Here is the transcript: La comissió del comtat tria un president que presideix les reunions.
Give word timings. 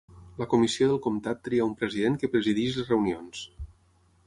La 0.37 0.45
comissió 0.53 0.87
del 0.91 1.01
comtat 1.07 1.43
tria 1.49 1.67
un 1.67 1.77
president 1.83 2.17
que 2.23 2.31
presideix 2.37 2.81
les 2.81 2.91
reunions. 2.95 3.47